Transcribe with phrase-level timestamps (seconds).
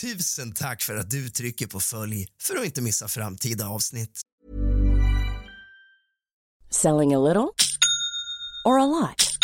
[0.00, 4.20] Tusen tack för att du trycker på följ för att inte missa framtida avsnitt.
[6.70, 7.54] Selling a little
[8.64, 9.38] or a lot?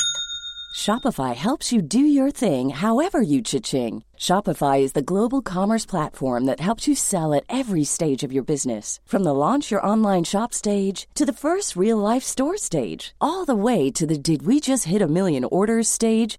[0.77, 4.05] Shopify helps you do your thing however you cha-ching.
[4.19, 8.45] Shopify is the global commerce platform that helps you sell at every stage of your
[8.45, 9.01] business.
[9.07, 13.45] From the launch your online shop stage to the first real life store stage, all
[13.45, 16.39] the way to the did we just hit a million orders stage.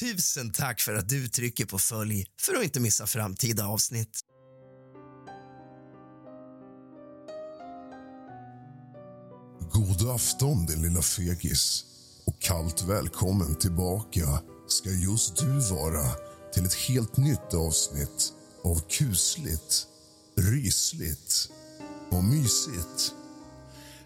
[0.00, 4.20] Tusen tack för att du trycker på följ för att inte missa framtida avsnitt.
[9.72, 11.84] God afton din lilla fegis
[12.24, 16.04] och kallt välkommen tillbaka ska just du vara
[16.52, 18.32] till ett helt nytt avsnitt
[18.64, 19.86] av kusligt,
[20.36, 21.50] rysligt
[22.10, 23.14] och mysigt.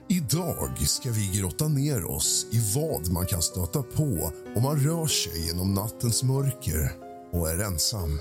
[0.08, 5.06] Idag ska vi grotta ner oss i vad man kan stöta på om man rör
[5.06, 6.92] sig genom nattens mörker
[7.32, 8.20] och är ensam.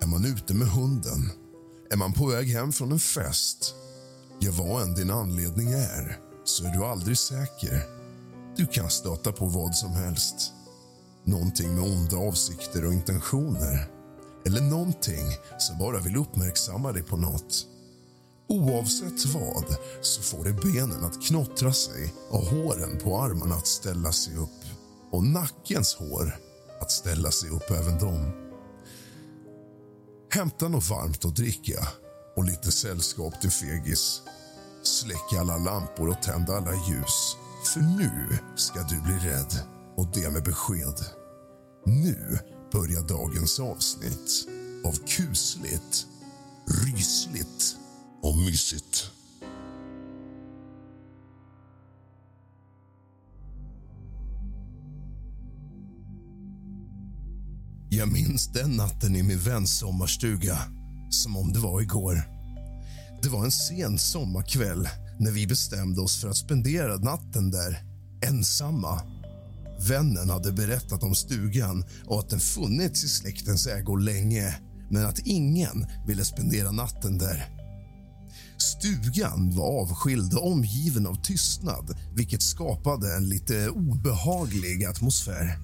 [0.00, 1.30] Är man ute med hunden?
[1.90, 3.74] Är man på väg hem från en fest?
[4.38, 7.82] Ja, vad än din anledning är, så är du aldrig säker.
[8.56, 10.52] Du kan stöta på vad som helst.
[11.24, 13.90] Någonting med onda avsikter och intentioner.
[14.46, 15.26] Eller någonting
[15.58, 17.66] som bara vill uppmärksamma dig på något.
[18.48, 24.12] Oavsett vad så får det benen att knottra sig och håren på armarna att ställa
[24.12, 24.64] sig upp
[25.10, 26.36] och nackens hår
[26.80, 28.32] att ställa sig upp även de.
[30.30, 31.88] Hämta något varmt att dricka
[32.36, 34.22] och lite sällskap till fegis.
[34.82, 37.36] Släck alla lampor och tänd alla ljus,
[37.74, 39.60] för nu ska du bli rädd
[39.96, 41.04] och det med besked.
[41.86, 42.38] Nu
[42.72, 44.48] börjar dagens avsnitt
[44.84, 46.06] av kusligt,
[46.84, 47.76] rysligt
[48.24, 49.10] och mysigt.
[57.90, 60.58] Jag minns den natten i min väns sommarstuga
[61.10, 62.22] som om det var igår.
[63.22, 67.82] Det var en sen sommarkväll när vi bestämde oss för att spendera natten där
[68.26, 69.00] ensamma.
[69.88, 74.54] Vännen hade berättat om stugan och att den funnits i släktens ägo länge
[74.90, 77.53] men att ingen ville spendera natten där.
[78.84, 85.58] Stugan var avskild och omgiven av tystnad vilket skapade en lite obehaglig atmosfär.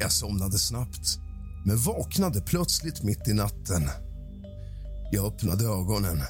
[0.00, 1.18] Jag somnade snabbt,
[1.66, 3.90] men vaknade plötsligt mitt i natten.
[5.12, 6.22] Jag öppnade ögonen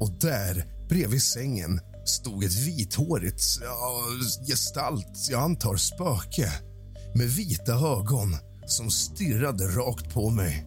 [0.00, 4.02] och där, bredvid sängen stod ett vithårigt ja,
[4.48, 6.52] gestalt, jag antar spöke
[7.14, 8.36] med vita ögon
[8.66, 10.66] som stirrade rakt på mig.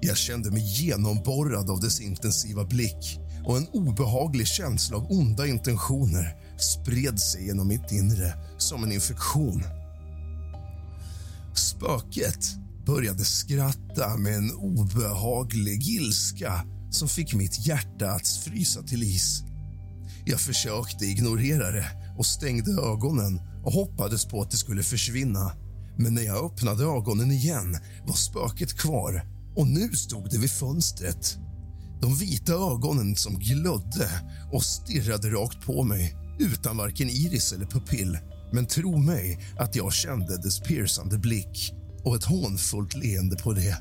[0.00, 6.36] Jag kände mig genomborrad av dess intensiva blick och en obehaglig känsla av onda intentioner
[6.58, 9.62] spred sig genom mitt inre som en infektion.
[11.54, 12.46] Spöket
[12.86, 19.42] började skratta med en obehaglig ilska som fick mitt hjärta att frysa till is.
[20.24, 21.86] Jag försökte ignorera det
[22.18, 25.52] och stängde ögonen och hoppades på att det skulle försvinna.
[25.98, 27.76] Men när jag öppnade ögonen igen
[28.06, 29.22] var spöket kvar
[29.56, 31.38] och nu stod det vid fönstret.
[32.00, 34.10] De vita ögonen som glödde
[34.52, 38.18] och stirrade rakt på mig utan varken iris eller pupill.
[38.52, 41.74] Men tro mig att jag kände dess piercande blick
[42.04, 43.76] och ett hånfullt leende på det.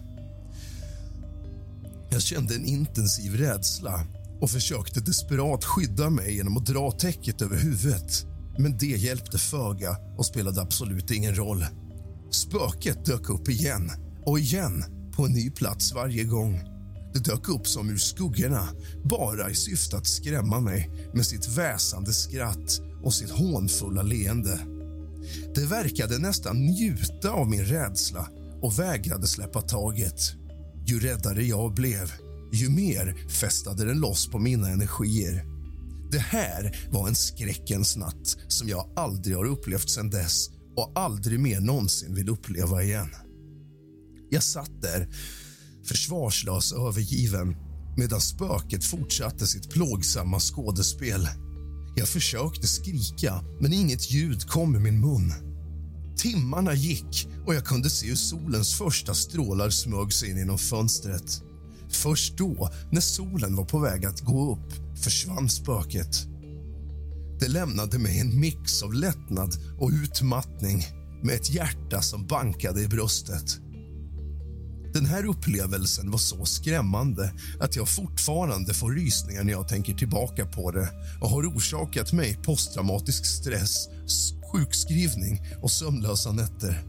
[2.09, 4.05] Jag kände en intensiv rädsla
[4.41, 8.25] och försökte desperat skydda mig genom att dra täcket över huvudet.
[8.57, 11.65] Men det hjälpte föga och spelade absolut ingen roll.
[12.31, 13.91] Spöket dök upp igen
[14.25, 14.83] och igen
[15.15, 16.76] på en ny plats varje gång.
[17.17, 18.67] Det dök upp som ur skuggorna,
[19.03, 24.59] bara i syfte att skrämma mig med sitt väsande skratt och sitt hånfulla leende.
[25.55, 28.29] Det verkade nästan njuta av min rädsla
[28.61, 30.19] och vägrade släppa taget.
[30.85, 32.11] Ju räddare jag blev,
[32.53, 35.45] ju mer fästade den loss på mina energier.
[36.11, 41.39] Det här var en skräckens natt som jag aldrig har upplevt sedan dess och aldrig
[41.39, 43.09] mer någonsin vill uppleva igen.
[44.29, 45.07] Jag satt där,
[45.87, 47.55] försvarslös och övergiven
[47.97, 51.27] medan spöket fortsatte sitt plågsamma skådespel.
[51.95, 55.33] Jag försökte skrika, men inget ljud kom ur min mun.
[56.17, 61.41] Timmarna gick och jag kunde se hur solens första strålar smög sig in genom fönstret.
[61.89, 66.27] Först då, när solen var på väg att gå upp, försvann spöket.
[67.39, 70.85] Det lämnade mig en mix av lättnad och utmattning
[71.23, 73.59] med ett hjärta som bankade i bröstet.
[74.97, 80.45] Den här upplevelsen var så skrämmande att jag fortfarande får rysningar när jag tänker tillbaka
[80.45, 80.89] på det
[81.21, 83.87] och har orsakat mig posttraumatisk stress,
[84.51, 86.83] sjukskrivning och sömnlösa nätter.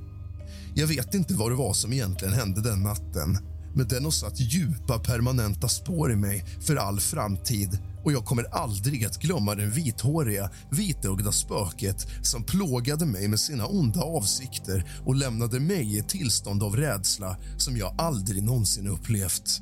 [0.74, 3.38] Jag vet inte vad det var som egentligen hände den natten
[3.74, 8.44] men den har satt djupa, permanenta spår i mig för all framtid och jag kommer
[8.54, 15.14] aldrig att glömma den vithåriga, vitögda spöket som plågade mig med sina onda avsikter och
[15.14, 19.60] lämnade mig i ett tillstånd av rädsla som jag aldrig någonsin upplevt.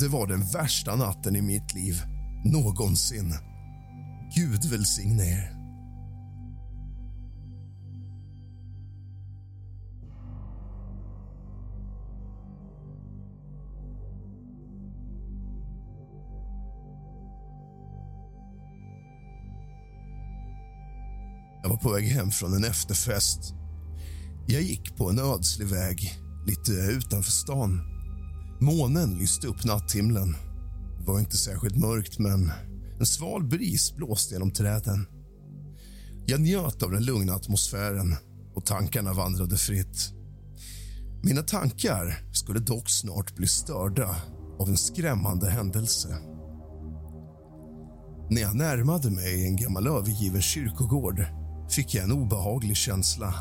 [0.00, 2.02] Det var den värsta natten i mitt liv,
[2.44, 3.34] någonsin.
[4.34, 5.53] Gud välsigne er.
[21.74, 23.54] Var på väg hem från en efterfest.
[24.46, 27.80] Jag gick på en ödslig väg lite utanför stan.
[28.60, 30.36] Månen lyste upp natthimlen.
[30.98, 32.52] Det var inte särskilt mörkt, men
[33.00, 35.06] en sval bris blåste genom träden.
[36.26, 38.16] Jag njöt av den lugna atmosfären
[38.54, 40.12] och tankarna vandrade fritt.
[41.22, 44.16] Mina tankar skulle dock snart bli störda
[44.58, 46.08] av en skrämmande händelse.
[48.30, 53.34] När jag närmade mig en gammal övergiven kyrkogård fick jag en obehaglig känsla.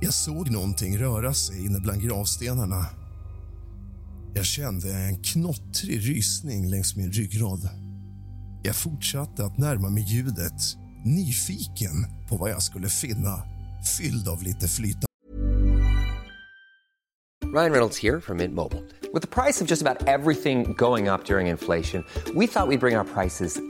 [0.00, 2.86] Jag såg någonting röra sig inne bland gravstenarna.
[4.34, 7.68] Jag kände en knottrig rysning längs min ryggrad.
[8.62, 10.62] Jag fortsatte att närma mig ljudet,
[11.04, 13.42] nyfiken på vad jag skulle finna
[13.98, 15.06] fylld av lite flytande
[17.54, 18.82] Ryan Reynolds här från Mint Mobile.
[19.30, 22.96] priset på nästan allt som går upp under inflationen, trodde vi att vi skulle bring
[22.96, 23.69] våra priser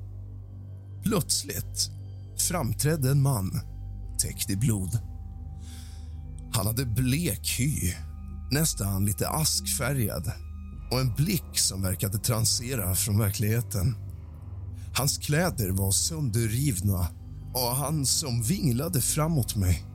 [1.03, 1.89] Plötsligt
[2.37, 3.61] framträdde en man
[4.19, 4.99] täckt i blod.
[6.53, 7.93] Han hade blek hy,
[8.51, 10.31] nästan lite askfärgad
[10.91, 13.95] och en blick som verkade transera från verkligheten.
[14.93, 17.07] Hans kläder var sönderrivna
[17.53, 19.85] och han som vinglade framåt mig.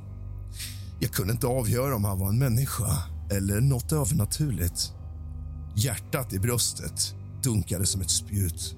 [1.01, 2.93] Jag kunde inte avgöra om han var en människa
[3.31, 4.93] eller något övernaturligt.
[5.77, 8.77] Hjärtat i bröstet dunkade som ett spjut.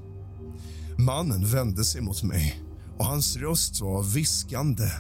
[1.01, 2.63] Mannen vände sig mot mig
[2.99, 4.91] och hans röst var viskande,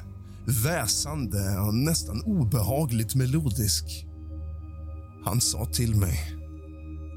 [0.64, 4.06] väsande och nästan obehagligt melodisk.
[5.24, 6.34] Han sa till mig.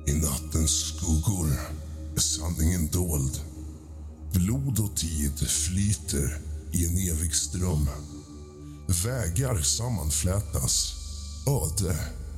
[0.07, 1.47] I nattens skuggor
[2.15, 3.41] är sanningen dold.
[4.33, 6.37] Blod och tid flyter
[6.71, 7.87] i en evig ström.
[9.03, 10.93] Vägar sammanflätas,
[11.47, 11.95] öde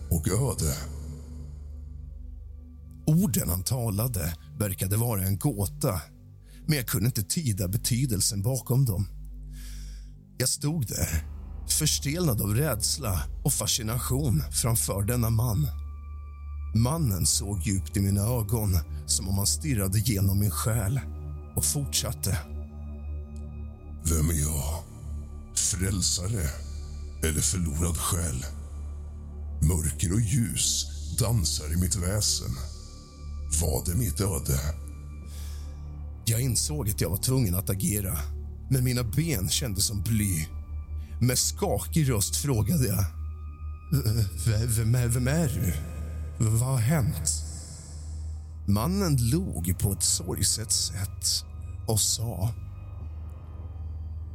[0.10, 0.76] och öde.
[3.08, 6.02] Orden han talade verkade vara en gåta
[6.68, 9.08] men jag kunde inte tyda betydelsen bakom dem.
[10.38, 11.26] Jag stod där,
[11.70, 15.68] förstelnad av rädsla och fascination framför denna man.
[16.76, 21.00] Mannen såg djupt i mina ögon som om han stirrade genom min själ
[21.56, 22.38] och fortsatte.
[24.04, 24.84] Vem är jag?
[25.56, 26.50] Frälsare
[27.24, 28.46] eller förlorad själ?
[29.62, 30.86] Mörker och ljus
[31.20, 32.52] dansar i mitt väsen.
[33.62, 34.83] Vad är mitt öde?
[36.26, 38.18] Jag insåg att jag var tvungen att agera,
[38.70, 40.48] men mina ben kändes som bly.
[41.22, 43.06] Med skakig röst frågade jag.
[44.68, 45.74] Vem är, vem är du?
[46.46, 47.32] Vad har hänt?
[48.68, 51.46] Mannen log på ett sorgset sätt
[51.88, 52.54] och sa...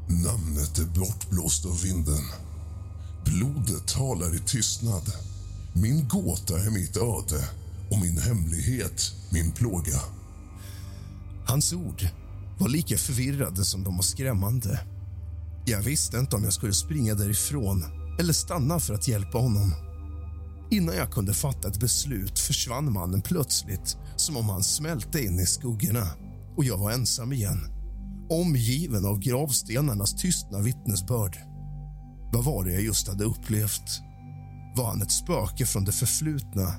[0.09, 2.23] Namnet är bortblåst av vinden.
[3.25, 5.13] Blodet talar i tystnad.
[5.73, 7.49] Min gåta är mitt öde
[7.91, 10.01] och min hemlighet min plåga.
[11.49, 12.09] Hans ord
[12.59, 14.81] var lika förvirrade som de var skrämmande.
[15.67, 17.85] Jag visste inte om jag skulle springa därifrån
[18.21, 19.75] eller stanna för att hjälpa honom.
[20.71, 25.47] Innan jag kunde fatta ett beslut försvann mannen plötsligt som om han smälte in i
[25.47, 26.09] skuggorna
[26.57, 27.79] och jag var ensam igen
[28.31, 31.37] omgiven av gravstenarnas tystna vittnesbörd.
[32.33, 34.01] Vad var det jag just hade upplevt?
[34.77, 36.75] Var han ett spöke från det förflutna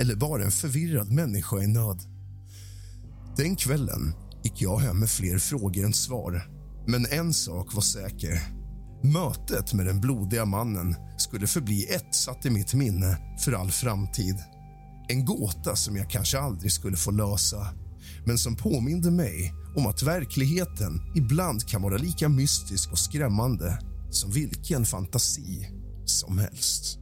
[0.00, 2.00] eller bara en förvirrad människa i nöd?
[3.36, 6.42] Den kvällen gick jag hem med fler frågor än svar.
[6.86, 8.42] Men en sak var säker.
[9.02, 14.36] Mötet med den blodiga mannen skulle förbli etsat i mitt minne för all framtid.
[15.08, 17.74] En gåta som jag kanske aldrig skulle få lösa
[18.26, 23.78] men som påminde mig om att verkligheten ibland kan vara lika mystisk och skrämmande
[24.10, 25.68] som vilken fantasi
[26.04, 26.98] som helst.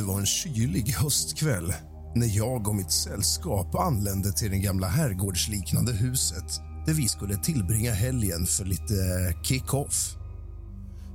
[0.00, 1.74] Det var en kylig höstkväll
[2.14, 7.92] när jag och mitt sällskap anlände till det gamla herrgårdsliknande huset där vi skulle tillbringa
[7.92, 8.94] helgen för lite
[9.42, 10.16] kick-off.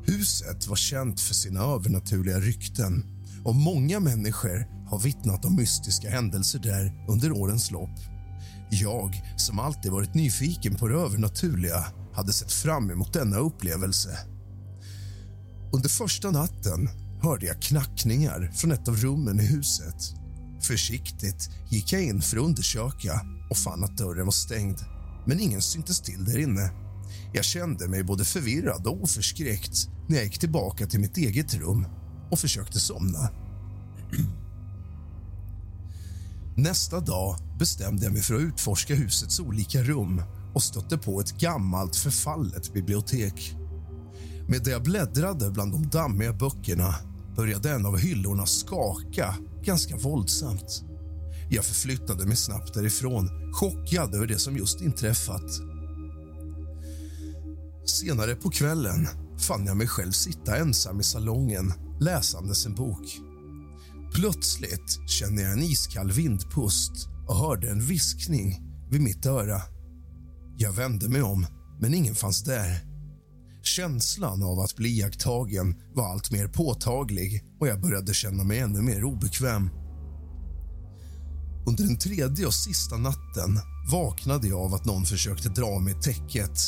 [0.04, 3.06] Huset var känt för sina övernaturliga rykten
[3.46, 8.00] och många människor har vittnat om mystiska händelser där under årens lopp.
[8.70, 14.18] Jag, som alltid varit nyfiken på det övernaturliga hade sett fram emot denna upplevelse.
[15.74, 16.90] Under första natten
[17.22, 20.16] hörde jag knackningar från ett av rummen i huset.
[20.62, 24.80] Försiktigt gick jag in för att undersöka och fann att dörren var stängd
[25.26, 26.72] men ingen syntes till där inne.
[27.34, 31.88] Jag kände mig både förvirrad och oförskräckt när jag gick tillbaka till mitt eget rum
[32.32, 33.30] och försökte somna.
[36.58, 40.22] Nästa dag bestämde jag mig för att utforska husets olika rum
[40.54, 43.56] och stötte på ett gammalt förfallet bibliotek.
[44.48, 46.96] Medan jag bläddrade bland de dammiga böckerna
[47.36, 50.84] började en av hyllorna skaka ganska våldsamt.
[51.50, 55.52] Jag förflyttade mig snabbt därifrån, chockad över det som just inträffat.
[57.86, 59.08] Senare på kvällen
[59.40, 63.20] fann jag mig själv sitta ensam i salongen läsandes en bok.
[64.14, 68.62] Plötsligt kände jag en iskall vindpust och hörde en viskning
[68.92, 69.62] vid mitt öra.
[70.58, 71.48] Jag vände mig om,
[71.80, 72.95] men ingen fanns där.
[73.68, 78.82] Känslan av att bli iakttagen var allt mer påtaglig och jag började känna mig ännu
[78.82, 79.70] mer obekväm.
[81.68, 83.60] Under den tredje och sista natten
[83.92, 86.60] vaknade jag av att någon försökte dra mig täcket.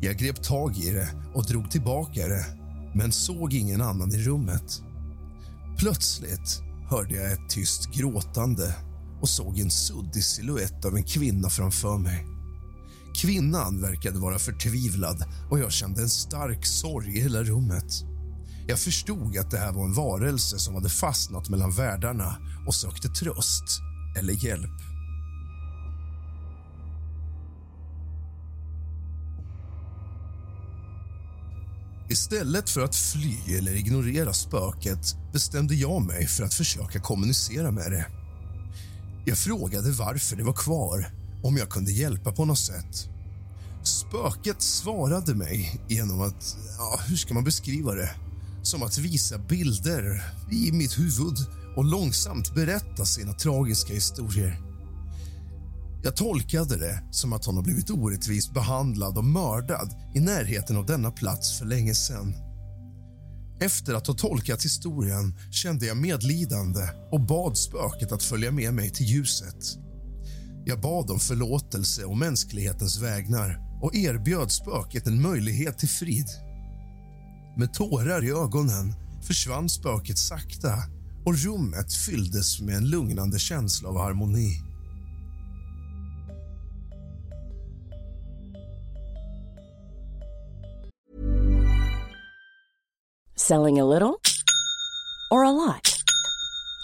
[0.00, 2.46] Jag grep tag i det och drog tillbaka det,
[2.94, 4.82] men såg ingen annan i rummet.
[5.78, 8.74] Plötsligt hörde jag ett tyst gråtande
[9.20, 12.37] och såg en suddig siluett av en kvinna framför mig.
[13.20, 18.04] Kvinnan verkade vara förtvivlad och jag kände en stark sorg i hela rummet.
[18.66, 23.08] Jag förstod att det här var en varelse som hade fastnat mellan världarna och sökte
[23.08, 23.80] tröst
[24.18, 24.80] eller hjälp.
[32.10, 37.92] Istället för att fly eller ignorera spöket bestämde jag mig för att försöka kommunicera med
[37.92, 38.06] det.
[39.26, 43.08] Jag frågade varför det var kvar, om jag kunde hjälpa på något sätt.
[43.82, 48.10] Spöket svarade mig genom att, ja, hur ska man beskriva det?
[48.62, 51.36] Som att visa bilder i mitt huvud
[51.76, 54.60] och långsamt berätta sina tragiska historier.
[56.02, 60.86] Jag tolkade det som att hon har blivit orättvist behandlad och mördad i närheten av
[60.86, 62.34] denna plats för länge sedan.
[63.60, 68.90] Efter att ha tolkat historien kände jag medlidande och bad spöket att följa med mig
[68.90, 69.78] till ljuset.
[70.64, 76.26] Jag bad om förlåtelse och mänsklighetens vägnar och erbjöd spöket en möjlighet till frid.
[77.56, 80.74] Med tårar i ögonen försvann spöket sakta
[81.24, 84.62] och rummet fylldes med en lugnande känsla av harmoni.
[93.36, 94.18] Selling a little
[95.30, 95.97] or a lot?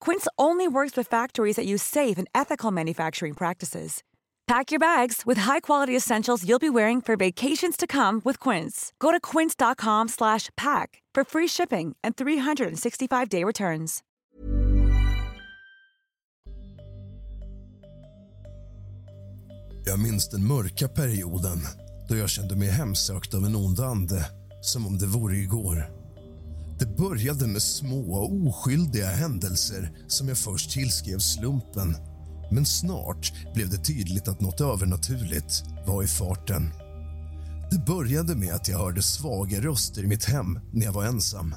[0.00, 4.02] Quince only works with factories that use safe and ethical manufacturing practices.
[4.46, 8.92] Pack your bags with high-quality essentials you'll be wearing for vacations to come with Quince.
[8.98, 14.02] Go to quince.com/pack for free shipping and 365-day returns.
[19.84, 21.58] Jag minns den mörka perioden
[22.08, 24.26] då jag kände mig hemsökt av en ond ande,
[24.60, 25.97] som om det vore igår.
[26.78, 31.96] Det började med små och oskyldiga händelser som jag först tillskrev slumpen.
[32.50, 36.70] Men snart blev det tydligt att något övernaturligt var i farten.
[37.70, 41.54] Det började med att jag hörde svaga röster i mitt hem när jag var ensam.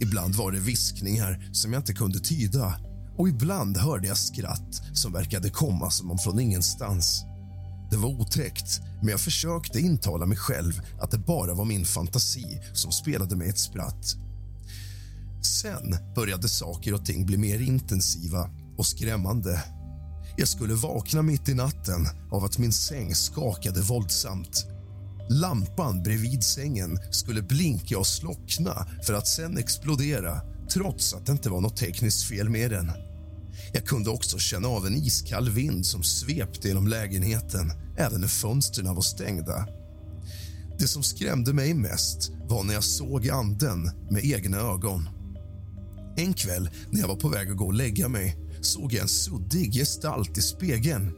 [0.00, 2.80] Ibland var det viskningar som jag inte kunde tyda
[3.18, 7.24] och ibland hörde jag skratt som verkade komma som om från ingenstans.
[7.90, 12.60] Det var otäckt, men jag försökte intala mig själv att det bara var min fantasi
[12.72, 14.16] som spelade mig ett spratt.
[15.48, 19.64] Sen började saker och ting bli mer intensiva och skrämmande.
[20.36, 24.66] Jag skulle vakna mitt i natten av att min säng skakade våldsamt.
[25.30, 30.40] Lampan bredvid sängen skulle blinka och slockna för att sen explodera
[30.72, 32.90] trots att det inte var något tekniskt fel med den.
[33.72, 38.94] Jag kunde också känna av en iskall vind som svepte genom lägenheten även när fönstren
[38.94, 39.66] var stängda.
[40.78, 45.08] Det som skrämde mig mest var när jag såg anden med egna ögon.
[46.18, 49.08] En kväll när jag var på väg att gå och lägga mig såg jag en
[49.08, 51.12] suddig gestalt i spegeln.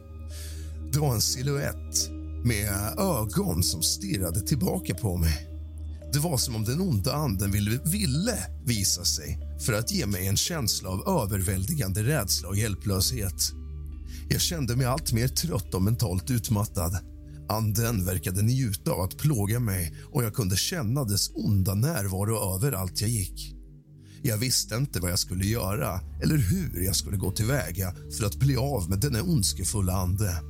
[0.93, 2.09] Det var en siluett
[2.45, 5.47] med ögon som stirrade tillbaka på mig.
[6.13, 10.27] Det var som om den onda anden ville, ville visa sig för att ge mig
[10.27, 13.51] en känsla av överväldigande rädsla och hjälplöshet.
[14.29, 16.97] Jag kände mig allt mer trött och mentalt utmattad.
[17.49, 23.01] Anden verkade njuta av att plåga mig och jag kunde känna dess onda närvaro överallt
[23.01, 23.60] jag gick.
[24.23, 28.35] Jag visste inte vad jag skulle göra eller hur jag skulle gå tillväga för att
[28.35, 30.41] bli av med denna ondskefulla ande.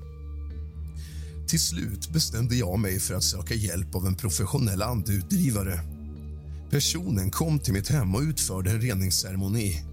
[1.48, 5.80] Till slut bestämde jag mig för att söka hjälp av en professionell andeutdrivare.
[6.70, 9.84] Personen kom till mitt hem och utförde en reningsceremoni.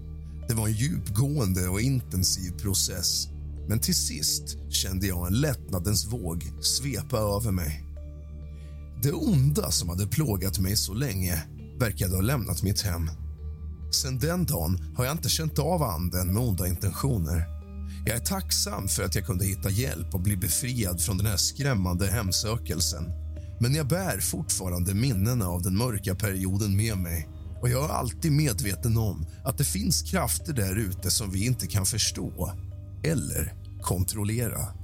[0.47, 3.27] Det var en djupgående och intensiv process
[3.69, 7.83] men till sist kände jag en lättnadens våg svepa över mig.
[9.03, 11.43] Det onda som hade plågat mig så länge
[11.79, 13.09] verkade ha lämnat mitt hem.
[13.91, 17.47] Sen den dagen har jag inte känt av anden med onda intentioner.
[18.05, 21.37] Jag är tacksam för att jag kunde hitta hjälp och bli befriad från den här
[21.37, 23.03] skrämmande hemsökelsen.
[23.59, 27.29] Men jag bär fortfarande minnena av den mörka perioden med mig
[27.61, 31.67] och jag är alltid medveten om att det finns krafter där ute som vi inte
[31.67, 32.51] kan förstå
[33.03, 34.78] eller kontrollera.